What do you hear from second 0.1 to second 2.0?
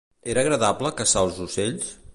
Era agradable caçar els ocells?